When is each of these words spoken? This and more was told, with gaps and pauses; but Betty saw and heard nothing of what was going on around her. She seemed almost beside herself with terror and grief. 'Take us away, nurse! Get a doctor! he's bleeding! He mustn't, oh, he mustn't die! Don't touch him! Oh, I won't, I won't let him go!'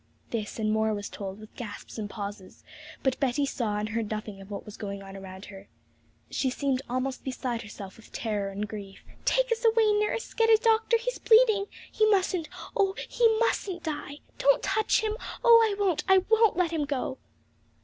This 0.31 0.57
and 0.57 0.71
more 0.71 0.95
was 0.95 1.09
told, 1.09 1.39
with 1.39 1.53
gaps 1.55 1.99
and 1.99 2.09
pauses; 2.09 2.63
but 3.03 3.19
Betty 3.19 3.45
saw 3.45 3.77
and 3.77 3.89
heard 3.89 4.09
nothing 4.09 4.41
of 4.41 4.49
what 4.49 4.65
was 4.65 4.75
going 4.75 5.03
on 5.03 5.15
around 5.15 5.45
her. 5.45 5.67
She 6.31 6.49
seemed 6.49 6.81
almost 6.89 7.23
beside 7.23 7.61
herself 7.61 7.97
with 7.97 8.11
terror 8.11 8.49
and 8.49 8.67
grief. 8.67 9.03
'Take 9.25 9.51
us 9.51 9.63
away, 9.63 9.91
nurse! 9.99 10.33
Get 10.33 10.49
a 10.49 10.57
doctor! 10.59 10.97
he's 10.97 11.19
bleeding! 11.19 11.67
He 11.91 12.09
mustn't, 12.09 12.49
oh, 12.75 12.95
he 13.07 13.27
mustn't 13.41 13.83
die! 13.83 14.17
Don't 14.39 14.63
touch 14.63 15.01
him! 15.03 15.15
Oh, 15.43 15.61
I 15.63 15.79
won't, 15.79 16.03
I 16.07 16.17
won't 16.29 16.57
let 16.57 16.71
him 16.71 16.85
go!' 16.85 17.19